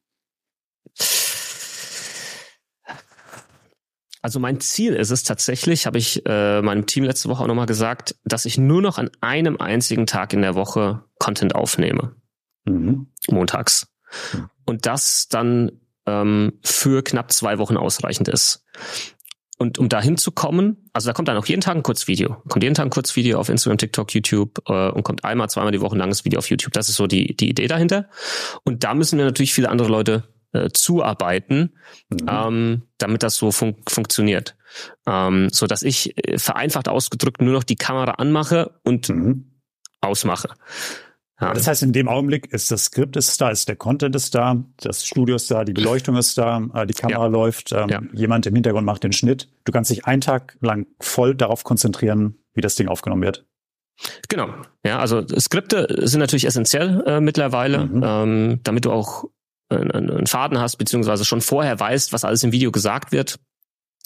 [4.21, 7.67] Also mein Ziel ist es tatsächlich, habe ich äh, meinem Team letzte Woche auch nochmal
[7.67, 12.15] gesagt, dass ich nur noch an einem einzigen Tag in der Woche Content aufnehme.
[12.65, 13.11] Mhm.
[13.29, 13.87] Montags.
[14.33, 14.49] Mhm.
[14.65, 18.65] Und das dann ähm, für knapp zwei Wochen ausreichend ist.
[19.57, 22.37] Und um da hinzukommen, also da kommt dann auch jeden Tag ein Kurzvideo.
[22.49, 25.79] Kommt jeden Tag ein Kurzvideo auf Instagram, TikTok, YouTube äh, und kommt einmal, zweimal die
[25.79, 26.73] Woche ein langes Video auf YouTube.
[26.73, 28.09] Das ist so die, die Idee dahinter.
[28.63, 31.73] Und da müssen wir natürlich viele andere Leute äh, zuarbeiten,
[32.09, 32.17] mhm.
[32.29, 34.55] ähm, damit das so fun funktioniert.
[35.05, 39.51] Ähm, so dass ich äh, vereinfacht ausgedrückt nur noch die Kamera anmache und mhm.
[40.01, 40.49] ausmache.
[41.41, 41.53] Ja.
[41.53, 44.63] Das heißt, in dem Augenblick ist das Skript ist da, ist der Content ist da,
[44.77, 47.27] das Studio ist da, die Beleuchtung ist da, äh, die Kamera ja.
[47.27, 48.01] läuft, ähm, ja.
[48.13, 49.49] jemand im Hintergrund macht den Schnitt.
[49.65, 53.45] Du kannst dich einen Tag lang voll darauf konzentrieren, wie das Ding aufgenommen wird.
[54.29, 54.49] Genau.
[54.85, 58.03] Ja, also Skripte sind natürlich essentiell äh, mittlerweile, mhm.
[58.05, 59.25] ähm, damit du auch
[59.69, 63.39] einen, einen Faden hast, beziehungsweise schon vorher weißt, was alles im Video gesagt wird.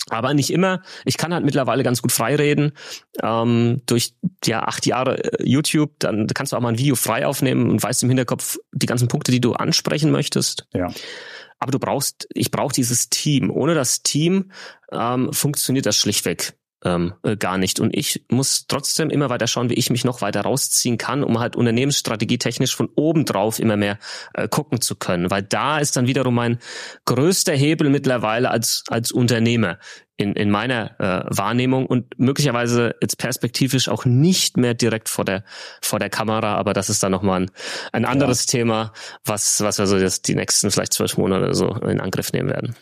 [0.09, 0.81] Aber nicht immer.
[1.05, 2.71] Ich kann halt mittlerweile ganz gut freireden.
[3.21, 4.13] Ähm, durch
[4.45, 7.83] ja acht Jahre äh, YouTube, dann kannst du auch mal ein Video frei aufnehmen und
[7.83, 10.67] weißt im Hinterkopf die ganzen Punkte, die du ansprechen möchtest.
[10.73, 10.87] Ja.
[11.59, 13.51] Aber du brauchst, ich brauche dieses Team.
[13.51, 14.51] Ohne das Team
[14.91, 16.53] ähm, funktioniert das schlichtweg
[16.83, 17.79] ähm, äh, gar nicht.
[17.79, 21.39] Und ich muss trotzdem immer weiter schauen, wie ich mich noch weiter rausziehen kann, um
[21.39, 23.97] halt Unternehmensstrategie technisch von oben drauf immer mehr
[24.33, 25.29] äh, gucken zu können.
[25.31, 26.59] Weil da ist dann wiederum mein
[27.05, 29.77] größter Hebel mittlerweile als, als Unternehmer
[30.19, 35.43] in, in meiner äh, Wahrnehmung und möglicherweise jetzt perspektivisch auch nicht mehr direkt vor der,
[35.81, 37.51] vor der Kamera, aber das ist dann nochmal ein,
[37.93, 38.59] ein anderes ja.
[38.59, 38.91] Thema,
[39.23, 42.75] was, was wir so jetzt die nächsten vielleicht zwölf Monate so in Angriff nehmen werden.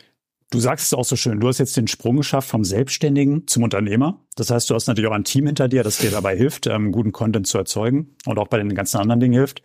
[0.49, 3.63] Du sagst es auch so schön, du hast jetzt den Sprung geschafft vom Selbstständigen zum
[3.63, 4.21] Unternehmer.
[4.35, 6.93] Das heißt, du hast natürlich auch ein Team hinter dir, das dir dabei hilft, ähm,
[6.93, 9.61] guten Content zu erzeugen und auch bei den ganzen anderen Dingen hilft.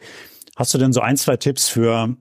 [0.56, 2.16] Hast du denn so ein, zwei Tipps für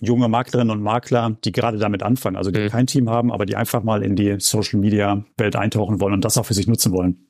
[0.00, 2.68] junge Maklerinnen und Makler, die gerade damit anfangen, also die mhm.
[2.68, 6.24] kein Team haben, aber die einfach mal in die Social Media Welt eintauchen wollen und
[6.24, 7.28] das auch für sich nutzen wollen?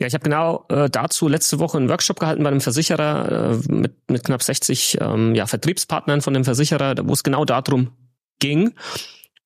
[0.00, 3.72] Ja, ich habe genau äh, dazu letzte Woche einen Workshop gehalten bei einem Versicherer äh,
[3.72, 7.90] mit, mit knapp 60 ähm, ja, Vertriebspartnern von dem Versicherer, wo es genau darum
[8.38, 8.74] ging.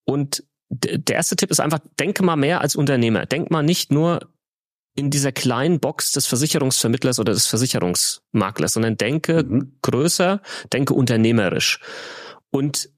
[0.05, 3.27] Und der erste Tipp ist einfach, denke mal mehr als Unternehmer.
[3.27, 4.21] Denk mal nicht nur
[4.97, 9.77] in dieser kleinen Box des Versicherungsvermittlers oder des Versicherungsmaklers, sondern denke mhm.
[9.83, 10.41] größer,
[10.73, 11.81] denke unternehmerisch.
[12.51, 12.91] Und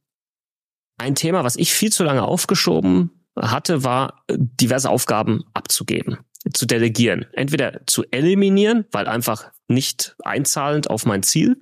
[0.99, 6.19] ein Thema, was ich viel zu lange aufgeschoben hatte, war diverse Aufgaben abzugeben,
[6.53, 7.27] zu delegieren.
[7.33, 11.61] Entweder zu eliminieren, weil einfach nicht einzahlend auf mein Ziel,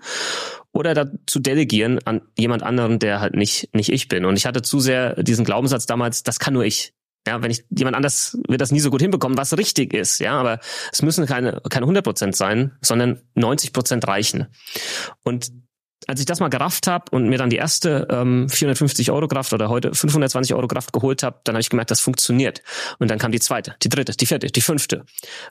[0.75, 4.25] oder dazu delegieren an jemand anderen, der halt nicht, nicht ich bin.
[4.25, 6.93] Und ich hatte zu sehr diesen Glaubenssatz damals, das kann nur ich.
[7.27, 10.19] Ja, wenn ich jemand anders wird das nie so gut hinbekommen, was richtig ist.
[10.19, 10.59] Ja, aber
[10.93, 14.49] es müssen keine keine 100 Prozent sein, sondern 90 Prozent reichen.
[15.23, 15.51] Und
[16.09, 19.53] als ich das mal gerafft habe und mir dann die erste ähm, 450 Euro Kraft
[19.53, 22.63] oder heute 520 Euro Kraft geholt habe, dann habe ich gemerkt, das funktioniert.
[22.99, 25.05] Und dann kam die zweite, die dritte, die vierte, die fünfte.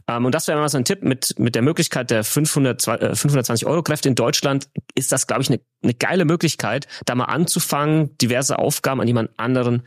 [0.07, 3.15] Ähm, und das wäre mal so ein Tipp mit mit der Möglichkeit der 500, äh,
[3.15, 7.25] 520 Euro Kräfte in Deutschland ist das, glaube ich, eine ne geile Möglichkeit, da mal
[7.25, 9.83] anzufangen, diverse Aufgaben an jemand anderen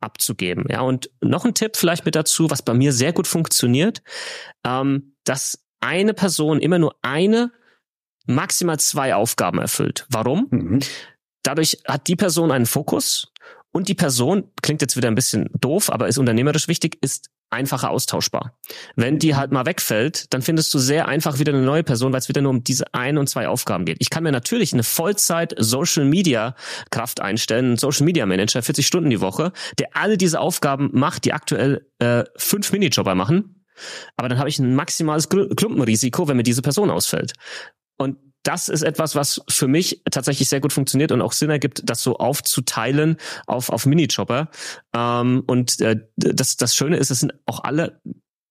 [0.00, 0.66] abzugeben.
[0.68, 4.02] Ja, und noch ein Tipp vielleicht mit dazu, was bei mir sehr gut funktioniert,
[4.64, 7.50] ähm, dass eine Person immer nur eine
[8.26, 10.06] maximal zwei Aufgaben erfüllt.
[10.10, 10.46] Warum?
[10.50, 10.80] Mhm.
[11.42, 13.32] Dadurch hat die Person einen Fokus
[13.72, 17.90] und die Person, klingt jetzt wieder ein bisschen doof, aber ist unternehmerisch wichtig, ist einfacher
[17.90, 18.58] austauschbar.
[18.96, 22.18] Wenn die halt mal wegfällt, dann findest du sehr einfach wieder eine neue Person, weil
[22.18, 23.98] es wieder nur um diese ein und zwei Aufgaben geht.
[24.00, 26.56] Ich kann mir natürlich eine Vollzeit Social Media
[26.90, 31.24] Kraft einstellen, einen Social Media Manager, 40 Stunden die Woche, der alle diese Aufgaben macht,
[31.24, 33.64] die aktuell äh, fünf Minijobber machen.
[34.16, 37.32] Aber dann habe ich ein maximales Klumpenrisiko, wenn mir diese Person ausfällt.
[37.96, 41.82] Und das ist etwas, was für mich tatsächlich sehr gut funktioniert und auch Sinn ergibt,
[41.84, 44.50] das so aufzuteilen auf, auf Minijobber.
[44.94, 48.00] Ähm, und äh, das, das Schöne ist, es sind auch alle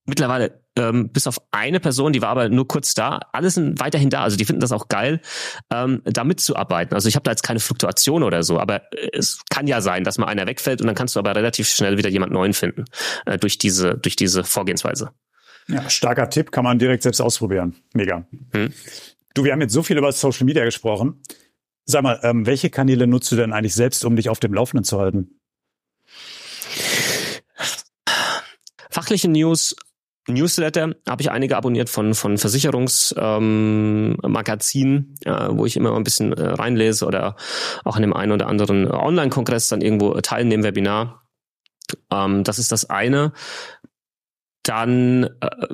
[0.05, 4.09] mittlerweile ähm, bis auf eine Person, die war aber nur kurz da, alle sind weiterhin
[4.09, 4.23] da.
[4.23, 5.21] Also die finden das auch geil,
[5.71, 6.95] ähm, da mitzuarbeiten.
[6.95, 8.81] Also ich habe da jetzt keine Fluktuation oder so, aber
[9.13, 11.97] es kann ja sein, dass mal einer wegfällt und dann kannst du aber relativ schnell
[11.97, 12.85] wieder jemand neuen finden
[13.25, 15.11] äh, durch diese durch diese Vorgehensweise.
[15.67, 17.75] Ja, starker Tipp, kann man direkt selbst ausprobieren.
[17.93, 18.25] Mega.
[18.51, 18.73] Hm.
[19.33, 21.19] Du, wir haben jetzt so viel über Social Media gesprochen.
[21.85, 24.83] Sag mal, ähm, welche Kanäle nutzt du denn eigentlich selbst, um dich auf dem Laufenden
[24.83, 25.39] zu halten?
[28.89, 29.75] Fachliche News,
[30.27, 36.31] Newsletter habe ich einige abonniert von von Versicherungsmagazinen, ähm, äh, wo ich immer ein bisschen
[36.33, 37.35] äh, reinlese oder
[37.83, 41.23] auch an dem einen oder anderen Online-Kongress dann irgendwo teilnehmen, Webinar.
[42.11, 43.33] Ähm, das ist das eine
[44.63, 45.67] dann äh,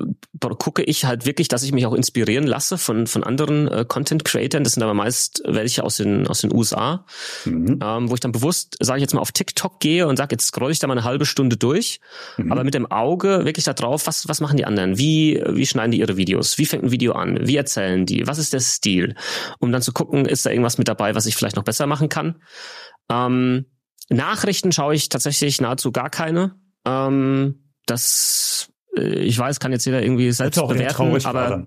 [0.58, 4.24] gucke ich halt wirklich, dass ich mich auch inspirieren lasse von von anderen äh, Content
[4.24, 4.64] Creatern.
[4.64, 7.06] Das sind aber meist welche aus den aus den USA,
[7.44, 7.78] mhm.
[7.82, 10.46] ähm, wo ich dann bewusst, sage ich jetzt mal, auf TikTok gehe und sage, jetzt
[10.46, 12.00] scroll ich da mal eine halbe Stunde durch,
[12.36, 12.50] mhm.
[12.50, 14.98] aber mit dem Auge wirklich da drauf, was was machen die anderen?
[14.98, 16.58] Wie wie schneiden die ihre Videos?
[16.58, 17.46] Wie fängt ein Video an?
[17.46, 18.26] Wie erzählen die?
[18.26, 19.14] Was ist der Stil?
[19.60, 22.08] Um dann zu gucken, ist da irgendwas mit dabei, was ich vielleicht noch besser machen
[22.08, 22.42] kann?
[23.08, 23.66] Ähm,
[24.08, 26.56] Nachrichten schaue ich tatsächlich nahezu gar keine.
[26.84, 31.66] Ähm, das äh, ich weiß, kann jetzt jeder irgendwie selbst bewerten, aber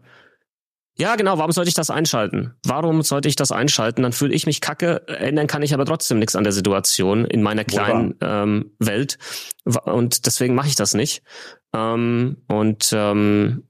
[0.95, 1.39] ja, genau.
[1.39, 2.53] Warum sollte ich das einschalten?
[2.63, 4.03] Warum sollte ich das einschalten?
[4.03, 5.07] Dann fühle ich mich kacke.
[5.07, 9.17] Ändern kann ich aber trotzdem nichts an der Situation in meiner kleinen ähm, Welt.
[9.86, 11.23] Und deswegen mache ich das nicht.
[11.73, 13.63] Ähm, und ähm,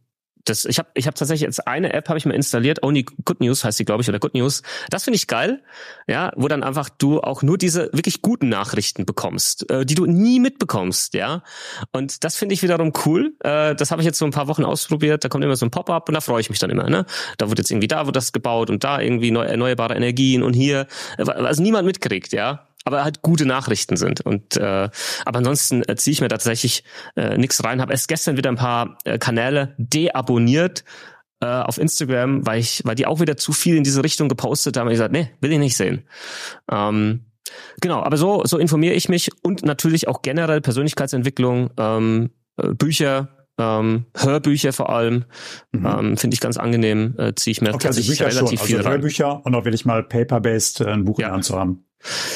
[0.46, 3.40] das, ich habe ich hab tatsächlich jetzt eine App habe ich mir installiert, Only Good
[3.40, 4.62] News heißt sie, glaube ich, oder Good News.
[4.90, 5.62] Das finde ich geil,
[6.08, 10.06] ja, wo dann einfach du auch nur diese wirklich guten Nachrichten bekommst, äh, die du
[10.06, 11.44] nie mitbekommst, ja.
[11.92, 13.36] Und das finde ich wiederum cool.
[13.44, 15.24] Äh, das habe ich jetzt so ein paar Wochen ausprobiert.
[15.24, 16.90] Da kommt immer so ein Pop-up und da freue ich mich dann immer.
[16.90, 17.06] Ne?
[17.38, 20.54] Da wird jetzt irgendwie da wird das gebaut und da irgendwie neu, erneuerbare Energien und
[20.54, 24.22] hier, was niemand mitkriegt, ja aber halt gute Nachrichten sind.
[24.22, 24.90] Und äh,
[25.26, 26.84] aber ansonsten äh, ziehe ich mir tatsächlich
[27.16, 27.82] äh, nichts rein.
[27.82, 30.84] Habe erst gestern wieder ein paar äh, Kanäle deabonniert
[31.40, 34.78] äh, auf Instagram, weil ich, weil die auch wieder zu viel in diese Richtung gepostet
[34.78, 34.88] haben.
[34.88, 36.08] Und ich gesagt, nee, will ich nicht sehen.
[36.72, 37.26] Ähm,
[37.82, 41.70] genau, aber so so informiere ich mich und natürlich auch generell Persönlichkeitsentwicklung.
[41.78, 45.26] Ähm, äh, Bücher, ähm, Hörbücher vor allem,
[45.72, 45.86] mhm.
[45.86, 48.68] ähm, finde ich ganz angenehm, äh, ziehe ich mir okay, also Bücher relativ schon.
[48.68, 51.28] viel also Hörbücher und auch will ich mal paper-based äh, ein Buch ja.
[51.28, 51.86] in der Hand zu haben.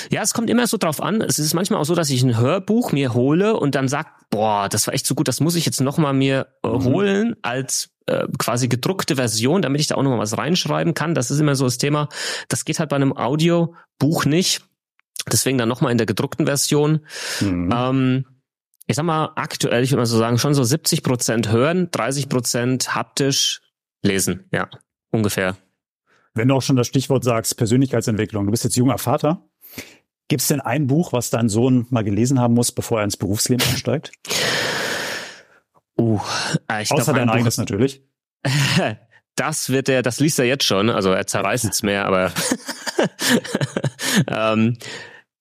[0.10, 1.22] Ja, es kommt immer so drauf an.
[1.22, 4.70] Es ist manchmal auch so, dass ich ein Hörbuch mir hole und dann sag, boah,
[4.70, 6.84] das war echt so gut, das muss ich jetzt noch mal mir äh, mhm.
[6.84, 11.14] holen als äh, quasi gedruckte Version, damit ich da auch noch mal was reinschreiben kann.
[11.14, 12.10] Das ist immer so das Thema.
[12.48, 14.62] Das geht halt bei einem Audiobuch nicht.
[15.32, 17.06] Deswegen dann noch mal in der gedruckten Version.
[17.42, 17.70] Mhm.
[17.74, 18.26] Ähm,
[18.86, 22.30] ich sag mal, aktuell, ich würde mal so sagen, schon so 70 Prozent hören, 30
[22.30, 23.62] Prozent haptisch
[24.02, 24.46] lesen.
[24.54, 24.70] Ja,
[25.12, 25.58] ungefähr.
[26.34, 29.44] Wenn du auch schon das Stichwort sagst, Persönlichkeitsentwicklung, du bist jetzt junger Vater.
[30.28, 33.18] Gibt es denn ein Buch, was dein Sohn mal gelesen haben muss, bevor er ins
[33.18, 34.12] Berufsleben einsteigt?
[36.00, 36.20] Uh,
[36.82, 38.04] ich Außer glaub, dein eigenes natürlich.
[39.38, 42.32] Das wird er, das liest er jetzt schon, also er zerreißt es mehr, aber
[44.28, 44.80] ähm,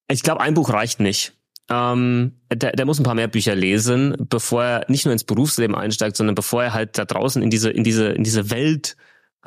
[0.07, 1.33] ich glaube, ein Buch reicht nicht.
[1.67, 5.75] Ähm, der, der muss ein paar mehr Bücher lesen, bevor er nicht nur ins Berufsleben
[5.75, 8.97] einsteigt, sondern bevor er halt da draußen in diese, in diese, in diese Welt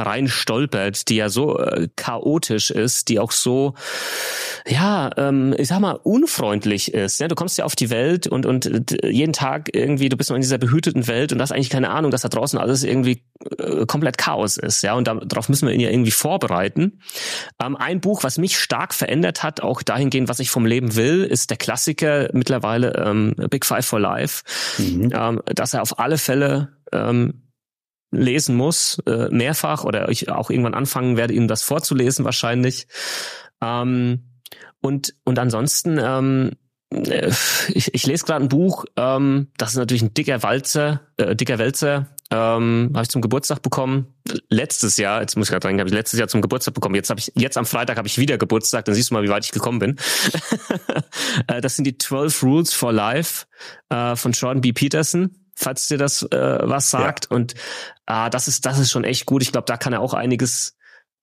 [0.02, 3.74] rein stolpert, die ja so äh, chaotisch ist, die auch so,
[4.66, 7.20] ja, ähm, ich sag mal, unfreundlich ist.
[7.20, 10.36] Ja, du kommst ja auf die Welt und, und jeden Tag irgendwie, du bist noch
[10.36, 13.22] in dieser behüteten Welt und hast eigentlich keine Ahnung, dass da draußen alles irgendwie
[13.58, 14.82] äh, komplett Chaos ist.
[14.82, 17.00] Ja, und darauf müssen wir ihn ja irgendwie vorbereiten.
[17.62, 21.24] Ähm, ein Buch, was mich stark verändert hat, auch dahingehend, was ich vom Leben will,
[21.24, 24.42] ist der Klassiker mittlerweile ähm, Big Five for Life,
[24.78, 25.12] mhm.
[25.14, 27.49] ähm, dass er auf alle Fälle ähm,
[28.11, 32.87] lesen muss, äh, mehrfach, oder ich auch irgendwann anfangen werde, ihm das vorzulesen wahrscheinlich.
[33.61, 34.25] Ähm,
[34.81, 36.53] und, und ansonsten, ähm,
[36.92, 37.31] äh,
[37.68, 41.59] ich, ich lese gerade ein Buch, ähm, das ist natürlich ein dicker Walzer, äh, dicker
[41.59, 44.14] Wälzer, ähm, habe ich zum Geburtstag bekommen.
[44.49, 46.94] Letztes Jahr, jetzt muss ich gerade sagen, habe ich letztes Jahr zum Geburtstag bekommen.
[46.94, 49.29] Jetzt habe ich, jetzt am Freitag habe ich wieder Geburtstag, dann siehst du mal, wie
[49.29, 49.96] weit ich gekommen bin.
[51.46, 53.46] Äh, das sind die 12 Rules for Life
[53.88, 54.73] äh, von Jordan B.
[54.73, 57.28] Peterson falls dir das äh, was sagt.
[57.30, 57.36] Ja.
[57.36, 57.54] Und
[58.06, 59.42] ah, das ist, das ist schon echt gut.
[59.42, 60.76] Ich glaube, da kann er auch einiges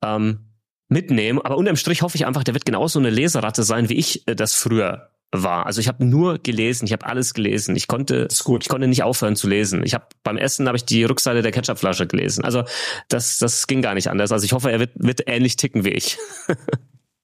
[0.04, 0.48] ähm,
[0.90, 1.42] mitnehmen.
[1.42, 4.36] Aber unterm Strich hoffe ich einfach, der wird genauso eine Leseratte sein, wie ich äh,
[4.36, 5.66] das früher war.
[5.66, 7.76] Also ich habe nur gelesen, ich habe alles gelesen.
[7.76, 9.84] Ich konnte, ich konnte nicht aufhören zu lesen.
[9.84, 12.46] Ich habe beim Essen habe ich die Rückseite der Ketchupflasche gelesen.
[12.46, 12.64] Also
[13.10, 14.32] das, das ging gar nicht anders.
[14.32, 16.18] Also ich hoffe, er wird, wird ähnlich ticken wie ich.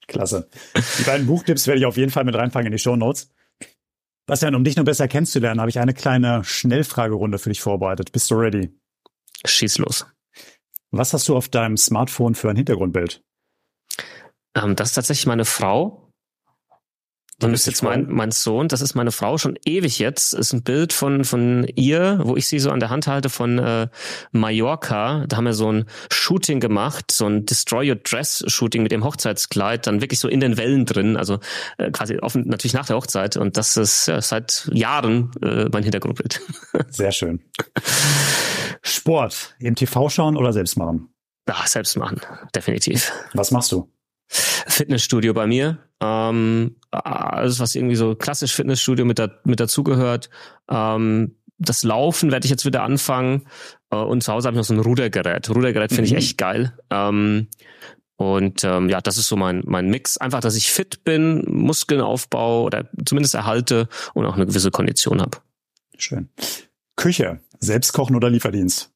[0.07, 0.49] Klasse.
[0.99, 3.31] Die beiden Buchtipps werde ich auf jeden Fall mit reinfangen in die Show Notes.
[4.25, 8.11] Bastian, um dich noch besser kennenzulernen, habe ich eine kleine Schnellfragerunde für dich vorbereitet.
[8.11, 8.69] Bist du ready?
[9.45, 10.05] Schieß los.
[10.91, 13.21] Was hast du auf deinem Smartphone für ein Hintergrundbild?
[14.55, 16.02] Ähm, das ist tatsächlich meine Frau.
[17.39, 20.33] Das ist jetzt mein, mein Sohn, das ist meine Frau schon ewig jetzt.
[20.33, 23.59] Ist ein Bild von, von ihr, wo ich sie so an der Hand halte von
[23.59, 23.87] äh,
[24.31, 25.25] Mallorca.
[25.27, 29.03] Da haben wir so ein Shooting gemacht, so ein Destroy Your Dress Shooting mit dem
[29.03, 31.39] Hochzeitskleid, dann wirklich so in den Wellen drin, also
[31.77, 33.35] äh, quasi offen, natürlich nach der Hochzeit.
[33.35, 36.39] Und das ist ja, seit Jahren äh, mein Hintergrundbild.
[36.89, 37.41] Sehr schön.
[38.83, 41.09] Sport, im TV schauen oder selbst machen?
[41.47, 42.21] Ja, selbst machen,
[42.55, 43.11] definitiv.
[43.33, 43.89] Was machst du?
[44.27, 45.79] Fitnessstudio bei mir.
[46.01, 50.29] Ähm, alles, was irgendwie so klassisch Fitnessstudio mit, da, mit dazugehört.
[50.69, 53.47] Ähm, das Laufen werde ich jetzt wieder anfangen.
[53.89, 55.49] Äh, und zu Hause habe ich noch so ein Rudergerät.
[55.49, 56.17] Rudergerät finde mhm.
[56.17, 56.77] ich echt geil.
[56.89, 57.47] Ähm,
[58.15, 60.17] und ähm, ja, das ist so mein, mein Mix.
[60.17, 65.21] Einfach, dass ich fit bin, Muskeln aufbaue oder zumindest erhalte und auch eine gewisse Kondition
[65.21, 65.39] habe.
[65.97, 66.29] Schön.
[66.95, 68.92] Küche, selbst kochen oder Lieferdienst?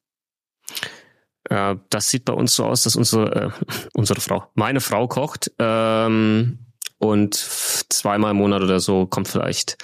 [1.48, 3.50] Äh, das sieht bei uns so aus, dass unsere, äh,
[3.94, 6.58] unsere Frau, meine Frau kocht ähm,
[6.98, 9.78] und zweimal im Monat oder so kommt vielleicht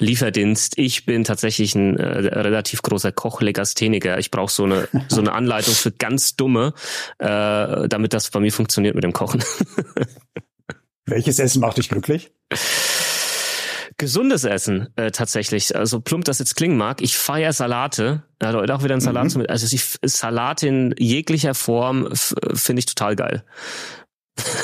[0.00, 0.78] Lieferdienst.
[0.78, 4.18] Ich bin tatsächlich ein äh, relativ großer Kochlegastheniker.
[4.18, 6.72] Ich brauche so eine so eine Anleitung für ganz dumme,
[7.18, 9.42] äh, damit das bei mir funktioniert mit dem Kochen.
[11.06, 12.30] Welches Essen macht dich glücklich?
[13.98, 15.74] Gesundes Essen äh, tatsächlich.
[15.74, 17.02] Also plump das jetzt klingen mag.
[17.02, 18.22] Ich feiere Salate.
[18.40, 19.42] Ja, heute auch wieder ein Salat mhm.
[19.42, 19.50] mit.
[19.50, 23.44] Also ich, Salat in jeglicher Form finde ich total geil.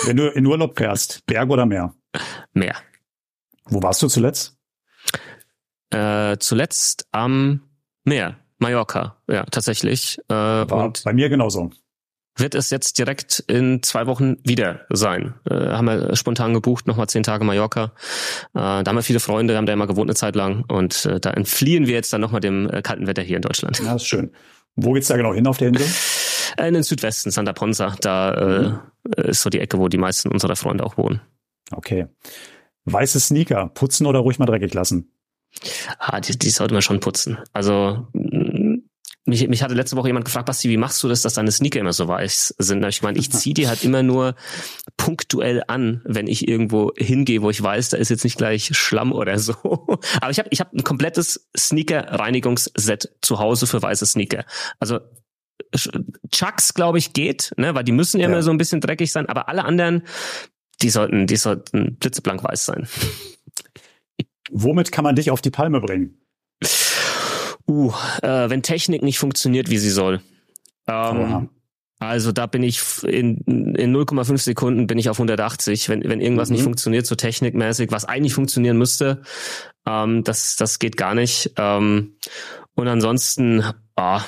[0.04, 1.92] Wenn du in Urlaub fährst, Berg oder Meer?
[2.52, 2.76] Meer.
[3.64, 4.56] Wo warst du zuletzt?
[5.90, 7.60] Äh, zuletzt am
[8.04, 10.18] Meer, Mallorca, ja, tatsächlich.
[10.28, 11.70] Äh, War und bei mir genauso
[12.36, 15.34] wird es jetzt direkt in zwei Wochen wieder sein.
[15.48, 17.92] Äh, haben wir spontan gebucht, nochmal zehn Tage Mallorca.
[18.54, 21.20] Äh, da haben wir viele Freunde, haben da immer gewohnt eine Zeit lang und äh,
[21.20, 23.78] da entfliehen wir jetzt dann nochmal dem äh, kalten Wetter hier in Deutschland.
[23.78, 24.32] Ja, das ist schön.
[24.76, 25.86] Wo geht's da genau hin auf der Insel?
[26.56, 27.94] Äh, in den Südwesten, Santa Ponza.
[28.00, 29.12] Da mhm.
[29.16, 31.20] äh, ist so die Ecke, wo die meisten unserer Freunde auch wohnen.
[31.70, 32.06] Okay.
[32.84, 35.10] Weiße Sneaker, putzen oder ruhig mal dreckig lassen?
[35.98, 37.38] Ah, die, die sollte man schon putzen.
[37.52, 38.08] Also
[39.26, 41.80] mich, mich hatte letzte Woche jemand gefragt, Basti, wie machst du das, dass deine Sneaker
[41.80, 42.84] immer so weiß sind?
[42.84, 44.34] Ich meine, ich ziehe die halt immer nur
[44.96, 49.12] punktuell an, wenn ich irgendwo hingehe, wo ich weiß, da ist jetzt nicht gleich Schlamm
[49.12, 49.54] oder so.
[50.20, 54.44] Aber ich habe ich hab ein komplettes Sneaker-Reinigungsset zu Hause für weiße Sneaker.
[54.78, 55.00] Also
[56.30, 59.10] Chucks, glaube ich, geht, ne, weil die müssen ja, ja immer so ein bisschen dreckig
[59.10, 60.02] sein, aber alle anderen,
[60.82, 62.88] die sollten, die sollten blitzeblank weiß sein.
[64.50, 66.20] Womit kann man dich auf die Palme bringen?
[67.66, 70.20] Uh, äh, wenn Technik nicht funktioniert, wie sie soll.
[70.87, 71.48] Ähm,
[71.98, 73.38] also da bin ich in,
[73.74, 76.57] in 0,5 Sekunden bin ich auf 180, wenn, wenn irgendwas mhm.
[76.57, 79.22] nicht funktioniert, so technikmäßig, was eigentlich funktionieren müsste,
[79.87, 81.53] ähm, das, das geht gar nicht.
[81.57, 82.16] Ähm,
[82.74, 83.64] und ansonsten,
[83.96, 84.22] ah,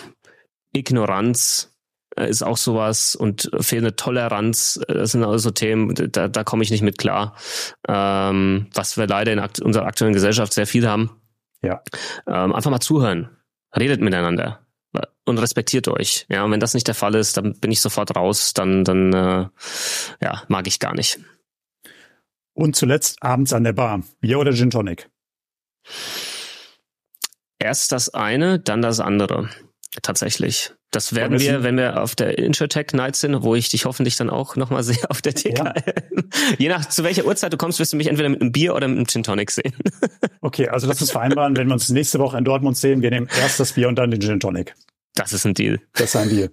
[0.73, 1.75] Ignoranz
[2.17, 6.63] äh, ist auch sowas und fehlende Toleranz, äh, das sind also Themen, da, da komme
[6.63, 7.35] ich nicht mit klar,
[7.89, 11.11] ähm, was wir leider in akt unserer aktuellen Gesellschaft sehr viel haben.
[11.63, 11.83] Ja.
[12.27, 13.31] Ähm, einfach mal zuhören.
[13.77, 14.67] Redet miteinander
[15.27, 16.25] und respektiert euch.
[16.31, 18.55] Ja, und wenn das nicht der Fall ist, dann bin ich sofort raus.
[18.55, 19.49] Dann, dann, äh,
[20.23, 21.19] ja, mag ich gar nicht.
[22.55, 24.03] Und zuletzt abends an der Bar.
[24.21, 25.11] Bier oder Gin Tonic?
[27.59, 29.51] Erst das eine, dann das andere.
[30.03, 30.73] Tatsächlich.
[30.91, 34.31] Das werden wir, wenn wir auf der Insurtech Night sind, wo ich dich hoffentlich dann
[34.31, 35.59] auch nochmal sehe auf der TK.
[35.59, 35.75] Ja.
[36.59, 38.89] Je nach zu welcher Uhrzeit du kommst, wirst du mich entweder mit einem Bier oder
[38.89, 39.75] mit einem Gin Tonic sehen.
[40.43, 43.29] Okay, also lass uns vereinbaren, wenn wir uns nächste Woche in Dortmund sehen, wir nehmen
[43.41, 44.77] erst das Bier und dann den Gin Tonic.
[45.15, 45.81] Das ist ein Deal.
[45.95, 46.51] Das ist ein Deal.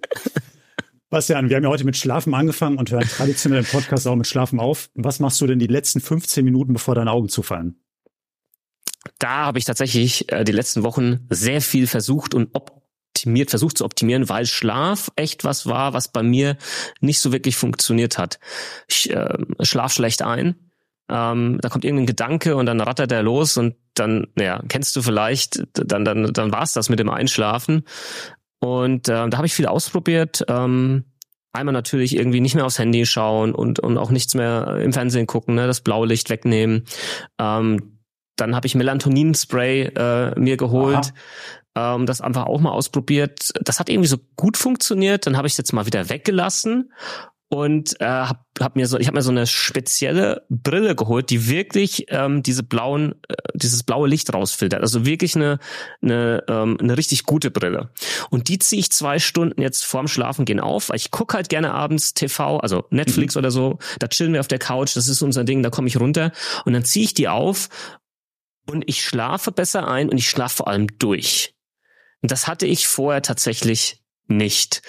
[1.10, 4.26] Bastian, wir haben ja heute mit Schlafen angefangen und hören traditionell im Podcast auch mit
[4.26, 4.90] Schlafen auf.
[4.94, 7.76] Was machst du denn die letzten 15 Minuten, bevor deine Augen zufallen?
[9.20, 12.83] Da habe ich tatsächlich äh, die letzten Wochen sehr viel versucht und ob
[13.14, 16.56] optimiert, versucht zu optimieren, weil Schlaf echt was war, was bei mir
[17.00, 18.40] nicht so wirklich funktioniert hat.
[18.88, 20.56] Ich äh, schlaf schlecht ein.
[21.08, 25.02] Ähm, da kommt irgendein Gedanke und dann rattert er los und dann, naja, kennst du
[25.02, 27.84] vielleicht, dann, dann, dann war's das mit dem Einschlafen.
[28.58, 30.44] Und äh, da habe ich viel ausprobiert.
[30.48, 31.04] Ähm,
[31.52, 35.26] einmal natürlich irgendwie nicht mehr aufs Handy schauen und, und auch nichts mehr im Fernsehen
[35.28, 36.84] gucken, ne, das Blaulicht wegnehmen.
[37.38, 38.00] Ähm,
[38.36, 41.12] dann habe ich Melatonin-Spray äh, mir geholt
[41.74, 43.50] ähm, das einfach auch mal ausprobiert.
[43.62, 45.26] Das hat irgendwie so gut funktioniert.
[45.26, 46.92] Dann habe ich es jetzt mal wieder weggelassen
[47.54, 51.48] und äh, habe hab mir so ich habe mir so eine spezielle Brille geholt, die
[51.48, 54.80] wirklich ähm, diese blauen äh, dieses blaue Licht rausfiltert.
[54.80, 55.58] Also wirklich eine
[56.02, 57.90] eine ähm, eine richtig gute Brille.
[58.30, 60.88] Und die ziehe ich zwei Stunden jetzt vorm Schlafengehen auf.
[60.88, 63.40] Weil ich guck halt gerne abends TV, also Netflix mhm.
[63.40, 63.78] oder so.
[63.98, 64.96] Da chillen wir auf der Couch.
[64.96, 65.62] Das ist unser Ding.
[65.62, 66.32] Da komme ich runter
[66.64, 67.68] und dann ziehe ich die auf
[68.66, 71.54] und ich schlafe besser ein und ich schlafe vor allem durch.
[72.24, 74.80] Und das hatte ich vorher tatsächlich nicht.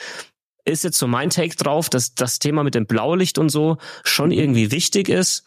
[0.63, 4.31] Ist jetzt so mein Take drauf, dass das Thema mit dem Blaulicht und so schon
[4.31, 5.43] irgendwie wichtig ist.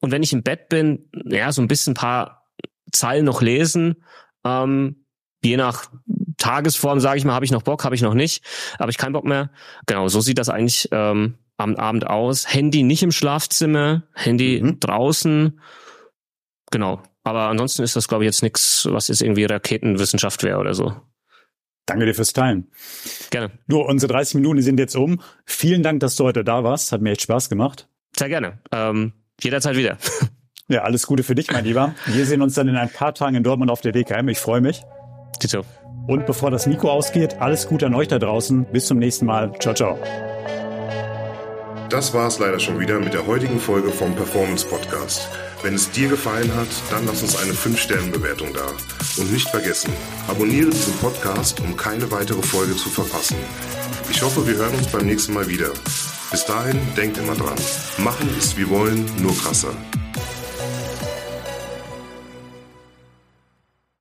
[0.00, 2.48] Und wenn ich im Bett bin, ja, so ein bisschen ein paar
[2.90, 4.02] Zeilen noch lesen,
[4.44, 5.04] ähm,
[5.44, 5.92] je nach
[6.38, 8.44] Tagesform, sage ich mal, habe ich noch Bock, habe ich noch nicht,
[8.80, 9.52] habe ich keinen Bock mehr.
[9.86, 12.52] Genau, so sieht das eigentlich ähm, am Abend aus.
[12.52, 14.80] Handy nicht im Schlafzimmer, Handy mhm.
[14.80, 15.60] draußen.
[16.72, 17.00] Genau.
[17.22, 20.96] Aber ansonsten ist das, glaube ich, jetzt nichts, was jetzt irgendwie Raketenwissenschaft wäre oder so.
[21.88, 22.70] Danke dir fürs Teilen.
[23.30, 23.50] Gerne.
[23.66, 25.22] Du, unsere 30 Minuten sind jetzt um.
[25.46, 26.92] Vielen Dank, dass du heute da warst.
[26.92, 27.88] Hat mir echt Spaß gemacht.
[28.14, 28.58] Sehr gerne.
[28.70, 29.98] Ähm, jederzeit wieder.
[30.70, 31.94] Ja, alles Gute für dich, mein Lieber.
[32.04, 34.28] Wir sehen uns dann in ein paar Tagen in Dortmund auf der DKM.
[34.28, 34.82] Ich freue mich.
[35.40, 35.64] Tito.
[36.06, 38.66] Und bevor das Mikro ausgeht, alles Gute an euch da draußen.
[38.70, 39.50] Bis zum nächsten Mal.
[39.60, 39.98] Ciao, ciao.
[41.88, 45.26] Das war es leider schon wieder mit der heutigen Folge vom Performance Podcast.
[45.62, 48.66] Wenn es dir gefallen hat, dann lass uns eine 5-Sterne-Bewertung da.
[49.16, 49.92] Und nicht vergessen,
[50.28, 53.36] abonniere diesen Podcast, um keine weitere Folge zu verpassen.
[54.08, 55.72] Ich hoffe, wir hören uns beim nächsten Mal wieder.
[56.30, 57.58] Bis dahin, denkt immer dran.
[57.98, 59.74] Machen ist wie wollen, nur krasser.